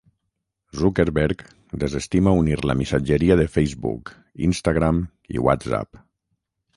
[0.77, 1.41] Zuckerberg
[1.83, 4.13] desestima unir la missatgeria de Facebook,
[4.47, 5.03] Instagram
[5.37, 6.01] i WhatsApp,